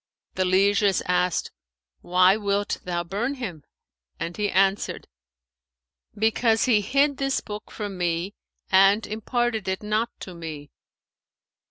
[0.33, 1.51] The lieges asked,
[2.01, 3.63] 'Why wilt thou burn him?';
[4.19, 5.07] and he answered,
[6.15, 8.33] 'Because he hid this book from me
[8.71, 10.71] and imparted it not to me.'